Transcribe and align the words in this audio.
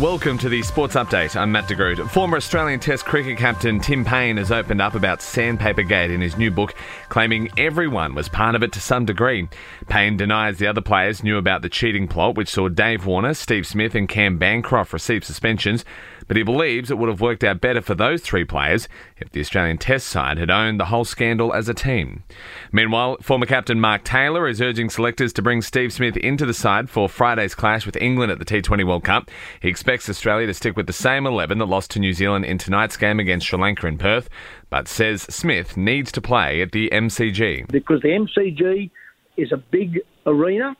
Welcome 0.00 0.38
to 0.38 0.48
the 0.48 0.62
Sports 0.62 0.94
Update. 0.94 1.38
I'm 1.38 1.52
Matt 1.52 1.68
DeGroot. 1.68 2.08
Former 2.08 2.38
Australian 2.38 2.80
Test 2.80 3.04
cricket 3.04 3.36
captain 3.36 3.78
Tim 3.78 4.02
Paine 4.02 4.38
has 4.38 4.50
opened 4.50 4.80
up 4.80 4.94
about 4.94 5.20
Sandpaper 5.20 5.82
Gate 5.82 6.10
in 6.10 6.22
his 6.22 6.38
new 6.38 6.50
book, 6.50 6.74
claiming 7.10 7.50
everyone 7.58 8.14
was 8.14 8.26
part 8.26 8.54
of 8.54 8.62
it 8.62 8.72
to 8.72 8.80
some 8.80 9.04
degree. 9.04 9.46
Paine 9.90 10.16
denies 10.16 10.56
the 10.56 10.68
other 10.68 10.80
players 10.80 11.22
knew 11.22 11.36
about 11.36 11.60
the 11.60 11.68
cheating 11.68 12.08
plot, 12.08 12.34
which 12.34 12.48
saw 12.48 12.70
Dave 12.70 13.04
Warner, 13.04 13.34
Steve 13.34 13.66
Smith, 13.66 13.94
and 13.94 14.08
Cam 14.08 14.38
Bancroft 14.38 14.94
receive 14.94 15.22
suspensions 15.22 15.84
but 16.30 16.36
he 16.36 16.44
believes 16.44 16.92
it 16.92 16.96
would 16.96 17.08
have 17.08 17.20
worked 17.20 17.42
out 17.42 17.60
better 17.60 17.82
for 17.82 17.96
those 17.96 18.22
three 18.22 18.44
players 18.44 18.86
if 19.16 19.28
the 19.32 19.40
Australian 19.40 19.76
Test 19.76 20.06
side 20.06 20.38
had 20.38 20.48
owned 20.48 20.78
the 20.78 20.84
whole 20.84 21.04
scandal 21.04 21.52
as 21.52 21.68
a 21.68 21.74
team. 21.74 22.22
Meanwhile, 22.70 23.16
former 23.20 23.46
captain 23.46 23.80
Mark 23.80 24.04
Taylor 24.04 24.46
is 24.46 24.62
urging 24.62 24.90
selectors 24.90 25.32
to 25.32 25.42
bring 25.42 25.60
Steve 25.60 25.92
Smith 25.92 26.16
into 26.16 26.46
the 26.46 26.54
side 26.54 26.88
for 26.88 27.08
Friday's 27.08 27.56
clash 27.56 27.84
with 27.84 27.96
England 27.96 28.30
at 28.30 28.38
the 28.38 28.44
T20 28.44 28.86
World 28.86 29.02
Cup. 29.02 29.28
He 29.58 29.68
expects 29.68 29.89
Australia 29.90 30.46
to 30.46 30.54
stick 30.54 30.76
with 30.76 30.86
the 30.86 30.92
same 30.92 31.26
11 31.26 31.58
that 31.58 31.66
lost 31.66 31.90
to 31.92 31.98
New 31.98 32.12
Zealand 32.12 32.44
in 32.44 32.58
tonight's 32.58 32.96
game 32.96 33.18
against 33.18 33.46
Sri 33.46 33.58
Lanka 33.58 33.86
in 33.86 33.98
Perth, 33.98 34.28
but 34.68 34.86
says 34.86 35.22
Smith 35.22 35.76
needs 35.76 36.12
to 36.12 36.20
play 36.20 36.62
at 36.62 36.72
the 36.72 36.88
MCG. 36.90 37.66
Because 37.68 38.00
the 38.02 38.08
MCG 38.08 38.90
is 39.36 39.52
a 39.52 39.56
big 39.56 40.00
arena 40.26 40.76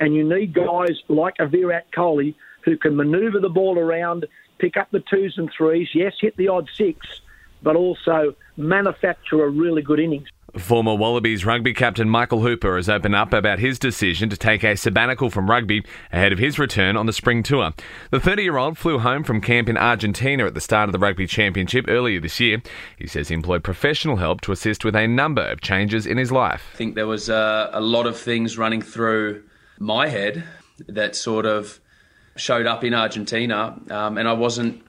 and 0.00 0.14
you 0.14 0.26
need 0.26 0.54
guys 0.54 1.02
like 1.08 1.34
a 1.38 1.46
Virat 1.46 1.86
Kohli 1.92 2.34
who 2.64 2.76
can 2.76 2.96
manoeuvre 2.96 3.40
the 3.40 3.48
ball 3.48 3.78
around 3.78 4.26
pick 4.58 4.76
up 4.76 4.90
the 4.90 5.00
twos 5.00 5.34
and 5.36 5.50
threes, 5.56 5.88
yes, 5.94 6.14
hit 6.20 6.36
the 6.36 6.48
odd 6.48 6.68
six, 6.74 7.06
but 7.62 7.76
also 7.76 8.34
manufacture 8.56 9.44
a 9.44 9.48
really 9.50 9.82
good 9.82 10.00
innings. 10.00 10.28
Former 10.58 10.94
Wallabies 10.94 11.44
rugby 11.44 11.74
captain 11.74 12.08
Michael 12.08 12.40
Hooper 12.40 12.76
has 12.76 12.88
opened 12.88 13.14
up 13.14 13.34
about 13.34 13.58
his 13.58 13.78
decision 13.78 14.30
to 14.30 14.38
take 14.38 14.64
a 14.64 14.74
sabbatical 14.74 15.28
from 15.28 15.50
rugby 15.50 15.84
ahead 16.10 16.32
of 16.32 16.38
his 16.38 16.58
return 16.58 16.96
on 16.96 17.04
the 17.04 17.12
spring 17.12 17.42
tour. 17.42 17.72
The 18.10 18.20
30 18.20 18.42
year 18.42 18.56
old 18.56 18.78
flew 18.78 18.98
home 18.98 19.22
from 19.22 19.42
camp 19.42 19.68
in 19.68 19.76
Argentina 19.76 20.46
at 20.46 20.54
the 20.54 20.60
start 20.60 20.88
of 20.88 20.92
the 20.94 20.98
Rugby 20.98 21.26
Championship 21.26 21.84
earlier 21.88 22.20
this 22.20 22.40
year. 22.40 22.62
He 22.98 23.06
says 23.06 23.28
he 23.28 23.34
employed 23.34 23.64
professional 23.64 24.16
help 24.16 24.40
to 24.42 24.52
assist 24.52 24.82
with 24.82 24.96
a 24.96 25.06
number 25.06 25.42
of 25.42 25.60
changes 25.60 26.06
in 26.06 26.16
his 26.16 26.32
life. 26.32 26.70
I 26.72 26.76
think 26.76 26.94
there 26.94 27.06
was 27.06 27.28
uh, 27.28 27.68
a 27.72 27.80
lot 27.82 28.06
of 28.06 28.18
things 28.18 28.56
running 28.56 28.80
through 28.80 29.44
my 29.78 30.08
head 30.08 30.44
that 30.88 31.16
sort 31.16 31.44
of 31.44 31.80
showed 32.36 32.66
up 32.66 32.82
in 32.82 32.94
Argentina, 32.94 33.78
um, 33.90 34.16
and 34.16 34.26
I 34.26 34.32
wasn't. 34.32 34.82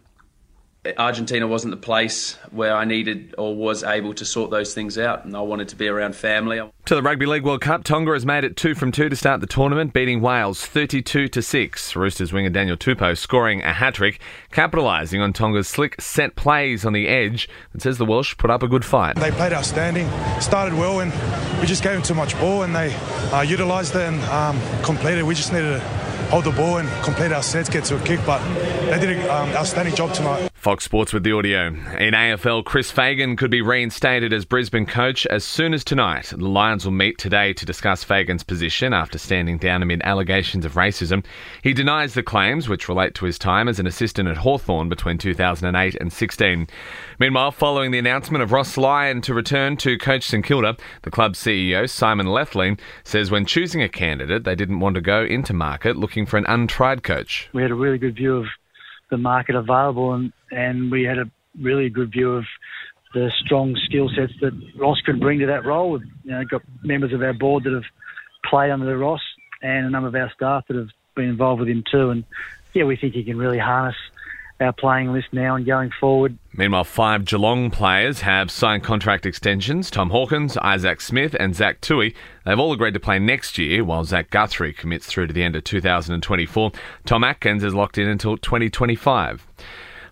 Argentina 0.97 1.47
wasn't 1.47 1.71
the 1.71 1.77
place 1.77 2.37
where 2.51 2.75
I 2.75 2.85
needed 2.85 3.35
or 3.37 3.55
was 3.55 3.83
able 3.83 4.13
to 4.13 4.25
sort 4.25 4.51
those 4.51 4.73
things 4.73 4.97
out, 4.97 5.25
and 5.25 5.35
I 5.35 5.41
wanted 5.41 5.67
to 5.69 5.75
be 5.75 5.87
around 5.87 6.15
family. 6.15 6.61
To 6.85 6.95
the 6.95 7.01
Rugby 7.01 7.25
League 7.25 7.43
World 7.43 7.61
Cup, 7.61 7.83
Tonga 7.83 8.13
has 8.13 8.25
made 8.25 8.43
it 8.43 8.55
two 8.55 8.75
from 8.75 8.91
two 8.91 9.09
to 9.09 9.15
start 9.15 9.41
the 9.41 9.47
tournament, 9.47 9.93
beating 9.93 10.21
Wales 10.21 10.65
32 10.65 11.27
to 11.27 11.41
six. 11.41 11.95
Roosters 11.95 12.31
winger 12.31 12.49
Daniel 12.49 12.77
Tupou 12.77 13.17
scoring 13.17 13.61
a 13.63 13.73
hat 13.73 13.95
trick, 13.95 14.21
capitalising 14.51 15.21
on 15.21 15.33
Tonga's 15.33 15.67
slick 15.67 15.99
set 15.99 16.35
plays 16.35 16.85
on 16.85 16.93
the 16.93 17.07
edge, 17.07 17.49
and 17.73 17.81
says 17.81 17.97
the 17.97 18.05
Welsh 18.05 18.37
put 18.37 18.49
up 18.49 18.63
a 18.63 18.67
good 18.67 18.85
fight. 18.85 19.15
They 19.15 19.31
played 19.31 19.53
outstanding, 19.53 20.09
started 20.39 20.77
well, 20.77 20.99
and 20.99 21.11
we 21.59 21.67
just 21.67 21.83
gave 21.83 21.93
them 21.93 22.03
too 22.03 22.15
much 22.15 22.37
ball, 22.39 22.63
and 22.63 22.75
they 22.75 22.93
uh, 23.33 23.41
utilised 23.41 23.95
it 23.95 24.01
and 24.01 24.21
um, 24.25 24.59
completed. 24.83 25.23
We 25.23 25.35
just 25.35 25.51
needed 25.51 25.79
to 25.79 26.07
hold 26.29 26.43
the 26.43 26.51
ball 26.51 26.77
and 26.77 27.03
complete 27.03 27.31
our 27.31 27.43
sets, 27.43 27.69
get 27.69 27.85
to 27.85 27.95
a 27.95 28.05
kick. 28.05 28.19
But 28.25 28.39
they 28.89 28.99
did 28.99 29.17
an 29.17 29.29
um, 29.29 29.49
outstanding 29.49 29.95
job 29.95 30.13
tonight. 30.13 30.51
Fox 30.67 30.83
Sports 30.83 31.13
with 31.13 31.23
the 31.23 31.31
audio. 31.31 31.67
In 31.67 32.13
AFL, 32.13 32.65
Chris 32.65 32.91
Fagan 32.91 33.37
could 33.37 33.49
be 33.49 33.61
reinstated 33.61 34.33
as 34.33 34.43
Brisbane 34.43 34.85
coach 34.85 35.25
as 35.27 35.45
soon 35.45 35.73
as 35.73 35.81
tonight. 35.81 36.25
The 36.25 36.45
Lions 36.45 36.83
will 36.83 36.91
meet 36.91 37.17
today 37.17 37.53
to 37.53 37.65
discuss 37.65 38.03
Fagan's 38.03 38.43
position 38.43 38.91
after 38.91 39.17
standing 39.17 39.59
down 39.59 39.81
amid 39.81 40.01
allegations 40.03 40.65
of 40.65 40.73
racism. 40.73 41.23
He 41.63 41.71
denies 41.71 42.15
the 42.15 42.21
claims, 42.21 42.67
which 42.67 42.89
relate 42.89 43.15
to 43.15 43.25
his 43.25 43.39
time 43.39 43.69
as 43.69 43.79
an 43.79 43.87
assistant 43.87 44.27
at 44.27 44.35
Hawthorn 44.35 44.89
between 44.89 45.17
2008 45.17 45.95
and 46.01 46.11
16. 46.11 46.67
Meanwhile, 47.17 47.51
following 47.51 47.91
the 47.91 47.99
announcement 47.99 48.43
of 48.43 48.51
Ross 48.51 48.75
Lyon 48.75 49.21
to 49.21 49.33
return 49.33 49.77
to 49.77 49.97
coach 49.97 50.23
St 50.23 50.43
Kilda, 50.43 50.75
the 51.03 51.11
club's 51.11 51.39
CEO, 51.39 51.89
Simon 51.89 52.27
Lethlean, 52.27 52.77
says 53.05 53.31
when 53.31 53.45
choosing 53.45 53.81
a 53.81 53.87
candidate, 53.87 54.43
they 54.43 54.53
didn't 54.53 54.81
want 54.81 54.95
to 54.95 55.01
go 55.01 55.23
into 55.23 55.53
market 55.53 55.95
looking 55.95 56.25
for 56.25 56.35
an 56.35 56.45
untried 56.45 57.03
coach. 57.03 57.47
We 57.53 57.61
had 57.61 57.71
a 57.71 57.75
really 57.75 57.97
good 57.97 58.17
view 58.17 58.35
of 58.35 58.47
the 59.09 59.17
market 59.17 59.55
available, 59.55 60.13
and, 60.13 60.33
and 60.51 60.91
we 60.91 61.03
had 61.03 61.17
a 61.17 61.29
really 61.61 61.89
good 61.89 62.11
view 62.11 62.35
of 62.35 62.45
the 63.13 63.31
strong 63.45 63.75
skill 63.85 64.09
sets 64.15 64.33
that 64.41 64.51
Ross 64.77 64.99
could 65.05 65.19
bring 65.19 65.39
to 65.39 65.47
that 65.47 65.65
role. 65.65 65.91
We've 65.91 66.01
you 66.23 66.31
know, 66.31 66.43
got 66.45 66.61
members 66.83 67.13
of 67.13 67.21
our 67.21 67.33
board 67.33 67.63
that 67.63 67.73
have 67.73 67.83
played 68.49 68.71
under 68.71 68.85
the 68.85 68.97
Ross, 68.97 69.21
and 69.61 69.85
a 69.85 69.89
number 69.89 70.07
of 70.07 70.15
our 70.15 70.31
staff 70.35 70.65
that 70.67 70.77
have 70.77 70.89
been 71.15 71.29
involved 71.29 71.59
with 71.59 71.69
him 71.69 71.83
too. 71.89 72.09
And 72.09 72.23
yeah, 72.73 72.83
we 72.83 72.95
think 72.95 73.13
he 73.13 73.23
can 73.23 73.37
really 73.37 73.57
harness 73.57 73.95
our 74.59 74.73
playing 74.73 75.13
list 75.13 75.27
now 75.31 75.55
and 75.55 75.65
going 75.65 75.91
forward. 75.99 76.37
Meanwhile, 76.53 76.85
five 76.85 77.25
Geelong 77.25 77.69
players 77.69 78.21
have 78.21 78.49
signed 78.49 78.83
contract 78.83 79.25
extensions. 79.25 79.91
Tom 79.91 80.09
Hawkins, 80.09 80.57
Isaac 80.57 81.01
Smith, 81.01 81.35
and 81.39 81.55
Zach 81.55 81.81
Tuohy. 81.81 82.15
They've 82.45 82.59
all 82.59 82.73
agreed 82.73 82.93
to 82.95 82.99
play 82.99 83.19
next 83.19 83.57
year, 83.57 83.83
while 83.83 84.03
Zach 84.03 84.29
Guthrie 84.29 84.73
commits 84.73 85.05
through 85.05 85.27
to 85.27 85.33
the 85.33 85.43
end 85.43 85.55
of 85.55 85.63
2024. 85.63 86.71
Tom 87.05 87.23
Atkins 87.23 87.63
is 87.63 87.73
locked 87.73 87.97
in 87.97 88.07
until 88.07 88.37
2025. 88.37 89.45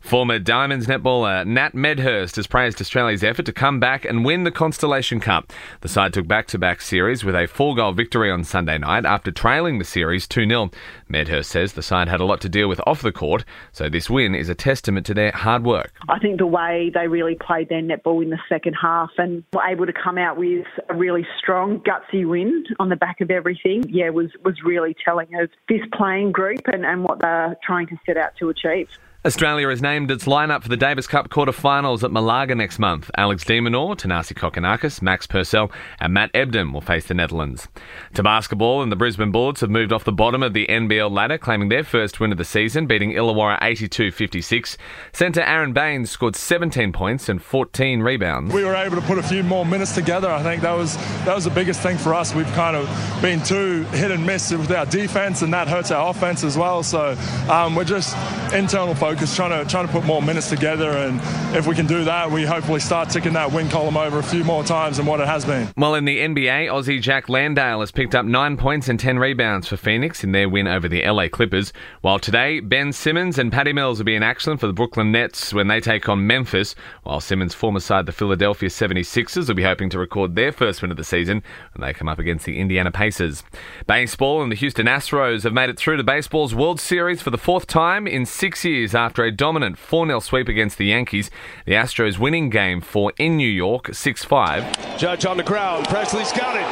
Former 0.06 0.38
Diamonds 0.38 0.86
netballer 0.86 1.44
Nat 1.48 1.74
Medhurst 1.74 2.36
has 2.36 2.46
praised 2.46 2.80
Australia's 2.80 3.24
effort 3.24 3.48
to 3.48 3.52
come 3.52 3.80
back 3.80 4.06
and 4.06 4.24
win 4.24 4.44
the 4.44 4.52
Constellation 4.52 5.20
Cup. 5.20 5.52
The 5.82 5.88
side 5.88 6.14
took 6.14 6.28
back 6.28 6.46
to 6.50 6.60
back 6.60 6.82
series 6.82 7.24
with 7.24 7.34
a 7.34 7.48
four 7.48 7.76
goal 7.76 7.92
victory 7.92 8.30
on 8.30 8.44
Sunday 8.44 8.78
night 8.78 9.04
after 9.04 9.32
trailing 9.32 9.80
the 9.80 9.84
series 9.84 10.28
2 10.28 10.48
0. 10.48 10.70
Medhurst 11.10 11.50
says 11.50 11.74
the 11.74 11.82
side 11.82 12.08
had 12.08 12.20
a 12.20 12.26
lot 12.26 12.40
to 12.42 12.50
deal 12.50 12.70
with 12.70 12.80
off 12.86 13.02
the 13.02 13.12
court, 13.12 13.46
so 13.72 13.90
this 13.90 14.08
win 14.08 14.36
is 14.36 14.48
a 14.48 14.54
testament 14.54 15.08
to 15.08 15.16
their 15.16 15.32
hard 15.32 15.64
work. 15.64 15.92
I 16.08 16.20
think 16.20 16.38
the 16.38 16.46
way 16.46 16.92
they 16.94 17.08
really 17.08 17.36
played 17.36 17.70
their 17.70 17.82
netball 17.82 18.22
in 18.22 18.30
the 18.30 18.40
second 18.48 18.76
half 18.80 19.10
and 19.18 19.44
were 19.54 19.66
able 19.68 19.88
to 19.88 19.94
come 19.94 20.20
out 20.20 20.38
with 20.38 20.68
a 20.88 20.94
really 20.94 21.26
strong, 21.40 21.80
gutsy 21.80 22.30
win 22.30 22.64
on 22.80 22.90
the 22.90 22.96
back 22.96 23.22
of 23.22 23.32
everything, 23.32 23.84
yeah, 23.90 24.12
was, 24.12 24.30
was 24.44 24.62
really 24.64 24.96
telling 25.04 25.34
of 25.34 25.50
this 25.68 25.82
playing 25.94 26.32
group 26.32 26.62
and, 26.68 26.86
and 26.86 27.04
what 27.04 27.22
they're 27.22 27.58
trying 27.64 27.88
to 27.88 27.98
set 28.06 28.18
out 28.18 28.36
to 28.38 28.50
achieve. 28.50 28.88
Australia 29.26 29.68
has 29.70 29.82
named 29.82 30.12
its 30.12 30.26
lineup 30.26 30.62
for 30.62 30.70
the 30.70 30.78
Davis 30.78 31.08
Cup 31.08 31.32
quarter-finals 31.32 32.04
at 32.04 32.12
Malaga 32.12 32.54
next 32.54 32.78
month. 32.78 33.10
Alex 33.18 33.44
de 33.44 33.60
Minaur, 33.60 33.96
Thanasi 33.96 34.36
Kokkinakis, 34.36 35.02
Max 35.02 35.26
Purcell 35.26 35.72
and 36.00 36.14
Matt 36.14 36.32
Ebden 36.34 36.72
will 36.72 36.80
face 36.80 37.08
the 37.08 37.16
Netherlands. 37.16 37.68
To 38.14 38.22
basketball, 38.22 38.84
and 38.84 38.92
the 38.92 38.96
Brisbane 38.96 39.32
Bullets 39.32 39.62
have 39.62 39.72
moved 39.72 39.92
off 39.92 40.04
the 40.04 40.12
bottom 40.12 40.44
of 40.44 40.54
the 40.54 40.68
NBL 40.68 41.10
ladder, 41.10 41.40
claiming 41.40 41.70
their 41.70 41.84
first 41.84 42.20
win 42.20 42.32
of 42.34 42.38
the 42.38 42.46
season, 42.46 42.86
beating 42.86 43.14
Illawarra 43.14 43.60
82-56. 43.62 44.78
Centre 45.12 45.42
Aron 45.42 45.74
Baynes 45.74 46.12
scored 46.12 46.36
17 46.36 46.92
points 46.92 47.28
and 47.28 47.42
14 47.42 48.02
rebounds. 48.02 48.54
We 48.54 48.64
were 48.64 48.76
able 48.76 48.98
to 48.98 49.08
put 49.08 49.18
a 49.18 49.24
few 49.24 49.42
more 49.42 49.66
minutes 49.66 49.96
together. 49.96 50.30
I 50.30 50.44
think 50.44 50.62
that 50.62 50.78
was 50.78 50.98
that 51.26 51.34
was 51.34 51.46
the 51.46 51.50
biggest 51.50 51.82
thing 51.82 51.98
for 51.98 52.14
us. 52.14 52.36
We've 52.36 52.46
kind 52.54 52.76
of 52.76 52.88
been 53.24 53.42
too 53.42 53.86
hit 53.86 54.12
and 54.12 54.24
miss 54.24 54.52
with 54.52 54.72
our 54.72 54.86
defense, 54.86 55.42
and 55.42 55.52
that 55.52 55.68
hurts 55.68 55.90
our 55.90 56.12
offense 56.12 56.44
as 56.44 56.56
well. 56.56 56.84
So 56.84 57.18
um, 57.50 57.74
we're 57.74 57.86
just 57.86 58.16
internal 58.54 58.94
focus 58.94 59.15
focus, 59.16 59.36
trying 59.36 59.64
to 59.64 59.70
trying 59.70 59.88
to 59.88 59.92
put 59.92 60.04
more 60.04 60.22
minutes 60.22 60.50
together, 60.50 60.90
and 60.90 61.22
if 61.56 61.68
we 61.68 61.76
can 61.76 61.86
do 61.86 62.04
that, 62.04 62.30
we 62.30 62.44
hopefully 62.44 62.80
start 62.80 63.10
ticking 63.10 63.34
that 63.34 63.52
win 63.52 63.70
column 63.70 63.96
over 63.96 64.20
a 64.20 64.24
few 64.24 64.44
more 64.44 64.64
times 64.64 64.98
than 64.98 65.06
what 65.06 65.22
it 65.22 65.28
has 65.28 65.46
been. 65.46 65.68
Well, 65.78 65.96
in 65.96 66.06
the 66.06 66.20
NBA, 66.20 66.68
Aussie 66.68 67.02
Jock 67.02 67.30
Landale 67.30 67.80
has 67.80 67.92
picked 67.92 68.14
up 68.14 68.26
nine 68.26 68.58
points 68.58 68.90
and 68.90 69.00
ten 69.00 69.18
rebounds 69.18 69.68
for 69.68 69.78
Phoenix 69.78 70.24
in 70.24 70.34
their 70.34 70.50
win 70.50 70.68
over 70.68 70.90
the 70.90 71.06
LA 71.06 71.30
Clippers. 71.30 71.72
While 72.02 72.20
today, 72.20 72.60
Ben 72.60 72.92
Simmons 72.92 73.40
and 73.40 73.52
Patty 73.52 73.72
Mills 73.72 74.00
will 74.00 74.06
be 74.06 74.16
in 74.16 74.24
action 74.24 74.58
for 74.58 74.68
the 74.68 74.74
Brooklyn 74.74 75.12
Nets 75.12 75.54
when 75.54 75.68
they 75.68 75.80
take 75.80 76.10
on 76.10 76.28
Memphis. 76.28 76.76
While 77.04 77.22
Simmons' 77.22 77.54
former 77.54 77.80
side, 77.80 78.08
the 78.08 78.12
Philadelphia 78.12 78.70
76ers, 78.70 79.48
will 79.48 79.56
be 79.56 79.64
hoping 79.64 79.90
to 79.92 80.00
record 80.00 80.36
their 80.36 80.52
first 80.52 80.82
win 80.82 80.92
of 80.92 80.98
the 80.98 81.04
season 81.06 81.42
when 81.74 81.88
they 81.88 81.94
come 81.94 82.10
up 82.10 82.20
against 82.20 82.46
the 82.46 82.60
Indiana 82.60 82.92
Pacers. 82.92 83.44
Baseball 83.88 84.44
and 84.44 84.52
the 84.52 84.58
Houston 84.58 84.88
Astros 84.88 85.44
have 85.44 85.54
made 85.54 85.70
it 85.70 85.78
through 85.78 85.98
to 85.98 86.04
baseball's 86.04 86.54
World 86.54 86.82
Series 86.82 87.22
for 87.22 87.30
the 87.30 87.38
fourth 87.38 87.66
time 87.66 88.08
in 88.08 88.26
six 88.26 88.66
years 88.66 88.94
after 89.06 89.24
a 89.24 89.32
dominant 89.32 89.78
4 89.78 90.08
0 90.08 90.20
sweep 90.20 90.48
against 90.48 90.80
the 90.80 90.88
Yankees. 90.88 91.30
The 91.66 91.74
Astros 91.74 92.18
winning 92.18 92.50
game 92.50 92.82
four 92.82 93.14
in 93.20 93.38
New 93.38 93.48
York 93.48 93.94
6 93.94 94.24
5. 94.24 94.98
Judge 94.98 95.26
on 95.28 95.38
the 95.38 95.44
ground. 95.44 95.86
Pressly's 95.86 96.32
got 96.32 96.56
it. 96.58 96.66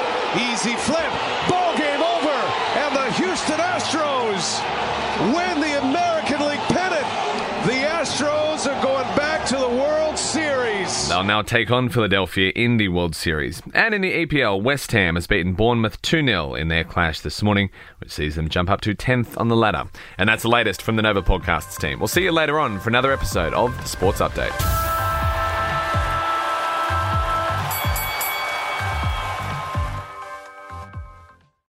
Easy 0.49 0.75
flip. 0.75 1.11
Ball 1.47 1.77
game 1.77 2.01
over. 2.01 2.37
And 2.81 2.95
the 2.95 3.11
Houston 3.21 3.59
Astros 3.59 4.57
win 5.35 5.61
the 5.61 5.72
They'll 11.23 11.37
now 11.37 11.41
take 11.41 11.71
on 11.71 11.87
Philadelphia 11.87 12.51
in 12.53 12.75
the 12.75 12.89
World 12.89 13.15
Series. 13.15 13.61
And 13.73 13.95
in 13.95 14.01
the 14.01 14.25
EPL, 14.25 14.61
West 14.61 14.91
Ham 14.91 15.15
has 15.15 15.25
beaten 15.25 15.53
Bournemouth 15.53 16.01
2 16.01 16.25
0 16.25 16.53
in 16.55 16.67
their 16.67 16.83
clash 16.83 17.21
this 17.21 17.41
morning, 17.41 17.69
which 17.99 18.11
sees 18.11 18.35
them 18.35 18.49
jump 18.49 18.69
up 18.69 18.81
to 18.81 18.93
10th 18.93 19.39
on 19.39 19.47
the 19.47 19.55
ladder. 19.55 19.85
And 20.17 20.27
that's 20.27 20.43
the 20.43 20.49
latest 20.49 20.81
from 20.81 20.97
the 20.97 21.01
Nova 21.01 21.21
Podcasts 21.21 21.79
team. 21.79 21.99
We'll 21.99 22.09
see 22.09 22.23
you 22.23 22.33
later 22.33 22.59
on 22.59 22.77
for 22.77 22.89
another 22.89 23.13
episode 23.13 23.53
of 23.53 23.73
the 23.77 23.87
Sports 23.87 24.19
Update. 24.19 24.72